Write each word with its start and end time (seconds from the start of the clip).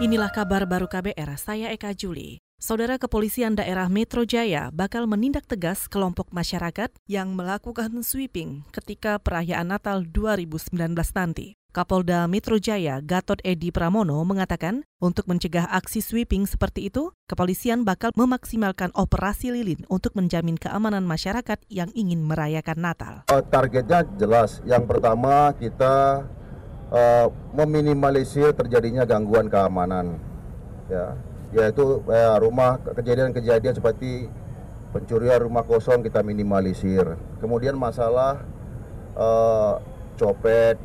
Inilah 0.00 0.32
kabar 0.32 0.64
baru 0.64 0.88
KBR, 0.88 1.36
saya 1.36 1.68
Eka 1.76 1.92
Juli. 1.92 2.40
Saudara 2.56 2.96
Kepolisian 2.96 3.52
Daerah 3.52 3.92
Metro 3.92 4.24
Jaya 4.24 4.72
bakal 4.72 5.04
menindak 5.04 5.44
tegas 5.44 5.92
kelompok 5.92 6.32
masyarakat 6.32 6.88
yang 7.04 7.36
melakukan 7.36 7.92
sweeping 8.00 8.64
ketika 8.72 9.20
perayaan 9.20 9.68
Natal 9.68 10.08
2019 10.08 10.72
nanti. 10.96 11.52
Kapolda 11.76 12.24
Metro 12.32 12.56
Jaya 12.56 13.04
Gatot 13.04 13.44
Edi 13.44 13.68
Pramono 13.68 14.24
mengatakan 14.24 14.88
untuk 15.04 15.28
mencegah 15.28 15.68
aksi 15.68 16.00
sweeping 16.00 16.48
seperti 16.48 16.88
itu, 16.88 17.12
kepolisian 17.28 17.84
bakal 17.84 18.08
memaksimalkan 18.16 18.96
operasi 18.96 19.52
lilin 19.52 19.84
untuk 19.92 20.16
menjamin 20.16 20.56
keamanan 20.56 21.04
masyarakat 21.04 21.60
yang 21.68 21.92
ingin 21.92 22.24
merayakan 22.24 22.80
Natal. 22.80 23.14
Uh, 23.28 23.44
targetnya 23.44 24.08
jelas. 24.16 24.64
Yang 24.64 24.96
pertama 24.96 25.52
kita 25.60 26.24
uh, 26.90 27.26
meminimalisir 27.54 28.52
terjadinya 28.52 29.06
gangguan 29.06 29.48
keamanan 29.48 30.18
ya 30.90 31.14
yaitu 31.50 32.02
uh, 32.06 32.36
rumah 32.38 32.78
kejadian-kejadian 32.94 33.74
seperti 33.74 34.30
pencurian 34.94 35.42
rumah 35.42 35.66
kosong 35.66 36.02
kita 36.02 36.22
minimalisir 36.22 37.18
kemudian 37.42 37.74
masalah 37.74 38.42
uh, 39.18 39.82
copet 40.18 40.78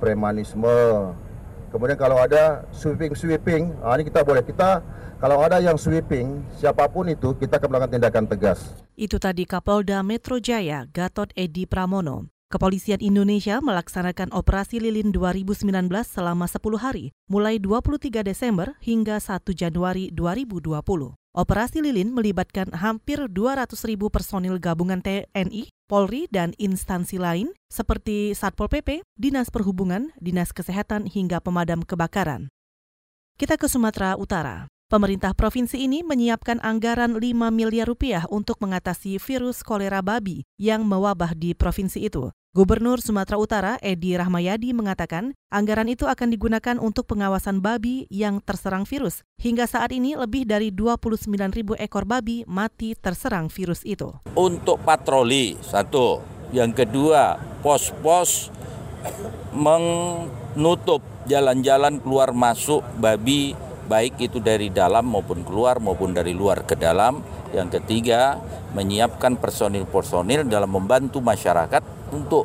premanisme 0.00 1.12
kemudian 1.72 1.96
kalau 1.96 2.16
ada 2.20 2.64
sweeping 2.72 3.12
sweeping 3.12 3.72
nah 3.80 3.96
ini 3.96 4.08
kita 4.08 4.24
boleh 4.24 4.44
kita 4.44 4.80
kalau 5.16 5.40
ada 5.40 5.64
yang 5.64 5.80
sweeping, 5.80 6.44
siapa 6.60 6.92
pun 6.92 7.08
itu, 7.08 7.32
kita 7.40 7.56
akan 7.56 7.72
melakukan 7.72 7.92
tindakan 7.96 8.24
tegas. 8.28 8.76
Itu 9.00 9.16
tadi 9.16 9.48
Kapolda 9.48 10.04
Metro 10.04 10.36
Jaya, 10.36 10.84
Gatot 10.92 11.32
Edi 11.32 11.64
Pramono. 11.64 12.35
Kepolisian 12.46 13.02
Indonesia 13.02 13.58
melaksanakan 13.58 14.30
Operasi 14.30 14.78
Lilin 14.78 15.10
2019 15.10 15.66
selama 16.06 16.46
10 16.46 16.78
hari, 16.78 17.10
mulai 17.26 17.58
23 17.58 18.22
Desember 18.22 18.78
hingga 18.78 19.18
1 19.18 19.50
Januari 19.50 20.14
2020. 20.14 20.78
Operasi 21.34 21.82
Lilin 21.82 22.14
melibatkan 22.14 22.70
hampir 22.70 23.18
200 23.26 23.74
ribu 23.90 24.14
personil 24.14 24.62
gabungan 24.62 25.02
TNI, 25.02 25.74
Polri, 25.90 26.30
dan 26.30 26.54
instansi 26.54 27.18
lain 27.18 27.50
seperti 27.66 28.30
Satpol 28.30 28.70
PP, 28.70 29.02
Dinas 29.18 29.50
Perhubungan, 29.50 30.14
Dinas 30.22 30.54
Kesehatan, 30.54 31.10
hingga 31.10 31.42
pemadam 31.42 31.82
kebakaran. 31.82 32.46
Kita 33.34 33.58
ke 33.58 33.66
Sumatera 33.66 34.14
Utara. 34.14 34.70
Pemerintah 34.86 35.34
provinsi 35.34 35.82
ini 35.82 36.06
menyiapkan 36.06 36.62
anggaran 36.62 37.18
5 37.18 37.26
miliar 37.50 37.90
rupiah 37.90 38.22
untuk 38.30 38.62
mengatasi 38.62 39.18
virus 39.18 39.66
kolera 39.66 39.98
babi 39.98 40.46
yang 40.62 40.86
mewabah 40.86 41.34
di 41.34 41.58
provinsi 41.58 42.06
itu. 42.06 42.30
Gubernur 42.54 43.02
Sumatera 43.02 43.34
Utara 43.34 43.72
Edi 43.82 44.14
Rahmayadi 44.14 44.70
mengatakan 44.70 45.34
anggaran 45.50 45.90
itu 45.90 46.06
akan 46.06 46.30
digunakan 46.30 46.78
untuk 46.78 47.10
pengawasan 47.10 47.58
babi 47.58 48.06
yang 48.14 48.38
terserang 48.38 48.86
virus. 48.86 49.26
Hingga 49.42 49.66
saat 49.66 49.90
ini 49.90 50.14
lebih 50.14 50.46
dari 50.46 50.70
29 50.70 51.34
ribu 51.50 51.74
ekor 51.82 52.06
babi 52.06 52.46
mati 52.46 52.94
terserang 52.94 53.50
virus 53.50 53.82
itu. 53.82 54.14
Untuk 54.38 54.86
patroli, 54.86 55.58
satu. 55.66 56.22
Yang 56.54 56.86
kedua, 56.86 57.42
pos-pos 57.58 58.54
menutup 59.66 61.02
jalan-jalan 61.26 61.98
keluar 61.98 62.30
masuk 62.30 62.86
babi 63.02 63.65
baik 63.86 64.18
itu 64.18 64.42
dari 64.42 64.68
dalam 64.68 65.06
maupun 65.06 65.46
keluar 65.46 65.78
maupun 65.78 66.12
dari 66.12 66.34
luar 66.34 66.66
ke 66.66 66.74
dalam. 66.74 67.22
Yang 67.54 67.80
ketiga, 67.80 68.36
menyiapkan 68.76 69.38
personil-personil 69.38 70.44
dalam 70.50 70.68
membantu 70.74 71.22
masyarakat 71.22 72.12
untuk 72.12 72.44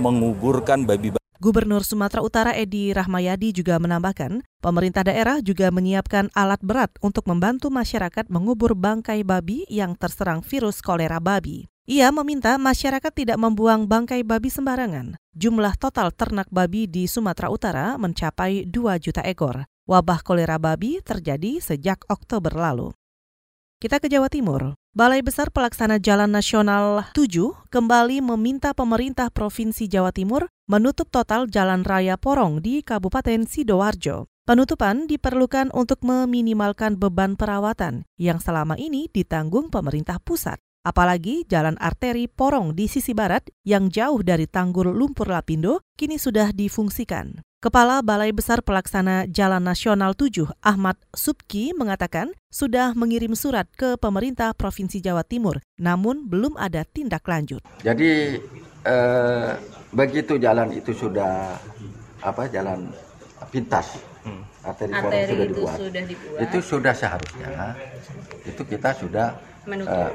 menguburkan 0.00 0.86
babi-babi. 0.86 1.20
Gubernur 1.36 1.84
Sumatera 1.84 2.24
Utara 2.24 2.52
Edi 2.56 2.96
Rahmayadi 2.96 3.52
juga 3.52 3.76
menambahkan, 3.76 4.40
pemerintah 4.64 5.04
daerah 5.04 5.44
juga 5.44 5.68
menyiapkan 5.68 6.32
alat 6.32 6.64
berat 6.64 6.96
untuk 7.04 7.28
membantu 7.28 7.68
masyarakat 7.68 8.32
mengubur 8.32 8.72
bangkai 8.72 9.20
babi 9.20 9.68
yang 9.68 9.92
terserang 10.00 10.40
virus 10.40 10.80
kolera 10.80 11.20
babi. 11.20 11.68
Ia 11.86 12.10
meminta 12.10 12.56
masyarakat 12.58 13.12
tidak 13.14 13.38
membuang 13.38 13.86
bangkai 13.86 14.26
babi 14.26 14.50
sembarangan. 14.50 15.20
Jumlah 15.36 15.78
total 15.78 16.10
ternak 16.10 16.50
babi 16.50 16.90
di 16.90 17.06
Sumatera 17.06 17.46
Utara 17.46 17.94
mencapai 17.94 18.66
2 18.66 18.96
juta 18.98 19.22
ekor. 19.22 19.68
Wabah 19.86 20.26
kolera 20.26 20.58
babi 20.58 20.98
terjadi 20.98 21.62
sejak 21.62 22.10
Oktober 22.10 22.50
lalu. 22.50 22.90
Kita 23.78 24.02
ke 24.02 24.10
Jawa 24.10 24.26
Timur. 24.26 24.74
Balai 24.90 25.22
Besar 25.22 25.54
Pelaksana 25.54 26.02
Jalan 26.02 26.34
Nasional 26.34 27.06
7 27.14 27.70
kembali 27.70 28.18
meminta 28.18 28.74
pemerintah 28.74 29.30
Provinsi 29.30 29.86
Jawa 29.86 30.10
Timur 30.10 30.50
menutup 30.66 31.06
total 31.14 31.46
jalan 31.46 31.86
raya 31.86 32.18
Porong 32.18 32.58
di 32.58 32.82
Kabupaten 32.82 33.46
Sidoarjo. 33.46 34.26
Penutupan 34.42 35.06
diperlukan 35.06 35.70
untuk 35.70 36.02
meminimalkan 36.02 36.98
beban 36.98 37.38
perawatan 37.38 38.10
yang 38.18 38.42
selama 38.42 38.74
ini 38.74 39.06
ditanggung 39.14 39.70
pemerintah 39.70 40.18
pusat. 40.18 40.58
Apalagi 40.82 41.46
jalan 41.46 41.78
arteri 41.78 42.26
Porong 42.26 42.74
di 42.74 42.90
sisi 42.90 43.14
barat 43.14 43.46
yang 43.62 43.86
jauh 43.86 44.18
dari 44.26 44.50
Tanggul 44.50 44.90
Lumpur 44.90 45.30
Lapindo 45.30 45.86
kini 45.94 46.18
sudah 46.18 46.50
difungsikan. 46.50 47.38
Kepala 47.66 47.98
Balai 47.98 48.30
Besar 48.30 48.62
Pelaksana 48.62 49.26
Jalan 49.26 49.66
Nasional 49.66 50.14
7 50.14 50.54
Ahmad 50.62 50.94
Subki 51.10 51.74
mengatakan 51.74 52.30
sudah 52.46 52.94
mengirim 52.94 53.34
surat 53.34 53.66
ke 53.74 53.98
pemerintah 53.98 54.54
Provinsi 54.54 55.02
Jawa 55.02 55.26
Timur, 55.26 55.58
namun 55.74 56.30
belum 56.30 56.54
ada 56.62 56.86
tindak 56.86 57.26
lanjut. 57.26 57.58
Jadi 57.82 58.38
eh, 58.86 59.50
begitu 59.90 60.38
jalan 60.38 60.78
itu 60.78 60.94
sudah 60.94 61.58
apa 62.22 62.46
jalan 62.54 62.86
pintas, 63.50 63.98
hmm. 64.22 64.42
arteri, 64.62 64.92
arteri 64.94 65.26
sudah 65.26 65.46
dibuat. 65.50 65.76
sudah 65.82 66.02
dibuat, 66.06 66.38
itu 66.46 66.58
sudah 66.62 66.94
seharusnya 66.94 67.50
itu 68.46 68.62
kita 68.62 68.94
sudah 68.94 69.42
menutup, 69.66 69.90
eh, 69.90 70.10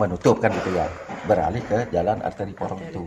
menutup 0.00 0.36
kan 0.40 0.48
gitu 0.48 0.72
ya, 0.72 0.88
beralih 1.28 1.60
ke 1.60 1.92
jalan 1.92 2.24
arteri 2.24 2.56
porong 2.56 2.80
itu. 2.88 3.04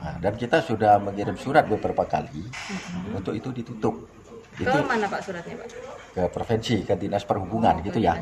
Nah, 0.00 0.16
dan 0.16 0.32
kita 0.40 0.64
sudah 0.64 0.96
mengirim 0.96 1.36
surat 1.36 1.68
beberapa 1.68 2.08
kali 2.08 2.40
hmm. 2.40 3.20
untuk 3.20 3.36
itu 3.36 3.52
ditutup. 3.52 3.94
Ke 4.56 4.64
itu 4.64 4.78
mana 4.84 5.06
Pak 5.06 5.20
suratnya 5.20 5.54
Pak? 5.60 5.68
Ke 6.10 6.22
provinsi, 6.26 6.82
ke 6.88 6.94
dinas 6.98 7.22
perhubungan 7.22 7.78
oh, 7.78 7.84
gitu 7.86 8.02
ya, 8.02 8.18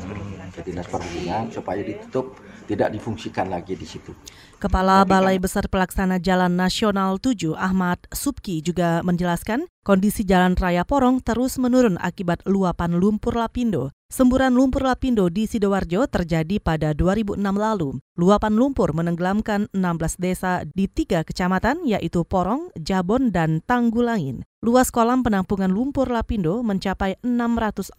ke 0.53 0.61
dinas 0.61 0.85
perhubungan 0.85 1.49
supaya 1.49 1.81
ditutup, 1.81 2.37
tidak 2.69 2.93
difungsikan 2.93 3.49
lagi 3.49 3.73
di 3.73 3.87
situ. 3.87 4.13
Kepala 4.59 5.07
Balai 5.07 5.39
Besar 5.39 5.71
Pelaksana 5.71 6.19
Jalan 6.19 6.59
Nasional 6.59 7.15
7 7.15 7.55
Ahmad 7.55 7.95
Subki 8.11 8.59
juga 8.59 8.99
menjelaskan 9.07 9.71
kondisi 9.87 10.27
jalan 10.27 10.59
raya 10.59 10.83
Porong 10.83 11.23
terus 11.23 11.55
menurun 11.55 11.95
akibat 11.95 12.43
luapan 12.43 12.99
lumpur 12.99 13.39
lapindo. 13.39 13.95
Semburan 14.11 14.51
lumpur 14.51 14.83
lapindo 14.83 15.31
di 15.31 15.47
Sidoarjo 15.47 16.11
terjadi 16.11 16.59
pada 16.59 16.91
2006 16.91 17.39
lalu. 17.39 18.03
Luapan 18.19 18.59
lumpur 18.59 18.91
menenggelamkan 18.91 19.71
16 19.71 20.19
desa 20.19 20.67
di 20.67 20.91
tiga 20.91 21.23
kecamatan 21.23 21.87
yaitu 21.87 22.27
Porong, 22.27 22.75
Jabon, 22.75 23.31
dan 23.31 23.63
Tanggulangin. 23.63 24.43
Luas 24.59 24.91
kolam 24.91 25.23
penampungan 25.23 25.71
lumpur 25.71 26.11
lapindo 26.11 26.59
mencapai 26.67 27.15
640 27.23 27.95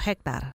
hektar. 0.00 0.56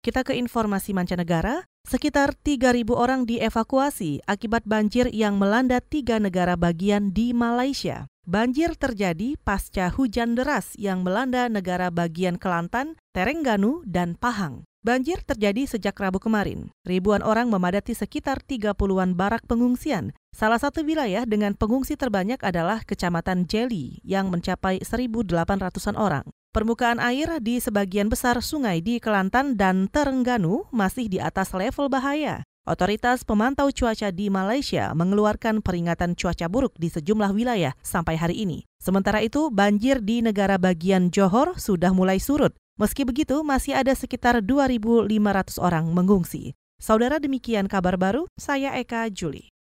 Kita 0.00 0.24
ke 0.24 0.32
informasi 0.40 0.96
mancanegara, 0.96 1.68
sekitar 1.94 2.34
3.000 2.34 2.90
orang 2.90 3.22
dievakuasi 3.22 4.26
akibat 4.26 4.66
banjir 4.66 5.06
yang 5.14 5.38
melanda 5.38 5.78
tiga 5.78 6.18
negara 6.18 6.58
bagian 6.58 7.14
di 7.14 7.30
Malaysia. 7.30 8.10
Banjir 8.26 8.74
terjadi 8.74 9.38
pasca 9.38 9.92
hujan 9.94 10.34
deras 10.34 10.74
yang 10.74 11.06
melanda 11.06 11.46
negara 11.46 11.94
bagian 11.94 12.34
Kelantan, 12.40 12.98
Terengganu, 13.14 13.84
dan 13.86 14.18
Pahang. 14.18 14.66
Banjir 14.82 15.22
terjadi 15.22 15.64
sejak 15.70 15.96
Rabu 15.96 16.18
kemarin. 16.18 16.72
Ribuan 16.82 17.22
orang 17.22 17.46
memadati 17.46 17.94
sekitar 17.94 18.42
30-an 18.42 19.14
barak 19.16 19.46
pengungsian. 19.46 20.12
Salah 20.34 20.58
satu 20.58 20.82
wilayah 20.82 21.24
dengan 21.24 21.54
pengungsi 21.54 21.94
terbanyak 21.94 22.42
adalah 22.42 22.82
Kecamatan 22.82 23.46
Jeli 23.46 24.02
yang 24.02 24.34
mencapai 24.34 24.82
1.800-an 24.82 25.96
orang. 25.96 26.26
Permukaan 26.54 27.02
air 27.02 27.42
di 27.42 27.58
sebagian 27.58 28.06
besar 28.06 28.38
sungai 28.38 28.78
di 28.78 29.02
Kelantan 29.02 29.58
dan 29.58 29.90
Terengganu 29.90 30.70
masih 30.70 31.10
di 31.10 31.18
atas 31.18 31.50
level 31.50 31.90
bahaya. 31.90 32.46
Otoritas 32.62 33.26
pemantau 33.26 33.74
cuaca 33.74 34.14
di 34.14 34.30
Malaysia 34.30 34.94
mengeluarkan 34.94 35.66
peringatan 35.66 36.14
cuaca 36.14 36.46
buruk 36.46 36.78
di 36.78 36.94
sejumlah 36.94 37.34
wilayah 37.34 37.74
sampai 37.82 38.14
hari 38.14 38.46
ini. 38.46 38.62
Sementara 38.78 39.18
itu, 39.26 39.50
banjir 39.50 39.98
di 39.98 40.22
negara 40.22 40.54
bagian 40.54 41.10
Johor 41.10 41.58
sudah 41.58 41.90
mulai 41.90 42.22
surut. 42.22 42.54
Meski 42.78 43.02
begitu, 43.02 43.42
masih 43.42 43.74
ada 43.74 43.90
sekitar 43.90 44.38
2.500 44.38 45.58
orang 45.58 45.90
mengungsi. 45.90 46.54
Saudara 46.78 47.18
demikian 47.18 47.66
kabar 47.66 47.98
baru, 47.98 48.30
saya 48.38 48.78
Eka 48.78 49.10
Juli. 49.10 49.53